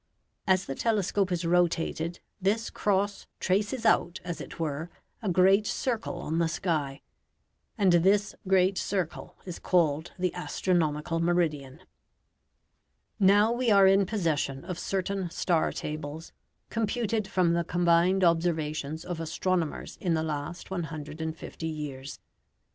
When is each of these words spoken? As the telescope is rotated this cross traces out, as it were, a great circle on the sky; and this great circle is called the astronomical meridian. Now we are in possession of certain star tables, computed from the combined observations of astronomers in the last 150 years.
As 0.47 0.65
the 0.65 0.73
telescope 0.73 1.31
is 1.31 1.45
rotated 1.45 2.21
this 2.41 2.71
cross 2.71 3.27
traces 3.39 3.85
out, 3.85 4.19
as 4.23 4.41
it 4.41 4.59
were, 4.59 4.89
a 5.21 5.29
great 5.29 5.67
circle 5.67 6.15
on 6.21 6.39
the 6.39 6.47
sky; 6.47 7.03
and 7.77 7.93
this 7.93 8.33
great 8.47 8.79
circle 8.79 9.37
is 9.45 9.59
called 9.59 10.13
the 10.17 10.33
astronomical 10.33 11.19
meridian. 11.19 11.81
Now 13.19 13.51
we 13.51 13.69
are 13.69 13.85
in 13.85 14.07
possession 14.07 14.65
of 14.65 14.79
certain 14.79 15.29
star 15.29 15.71
tables, 15.71 16.33
computed 16.71 17.27
from 17.27 17.53
the 17.53 17.63
combined 17.63 18.23
observations 18.23 19.05
of 19.05 19.19
astronomers 19.19 19.97
in 19.97 20.15
the 20.15 20.23
last 20.23 20.71
150 20.71 21.67
years. 21.67 22.19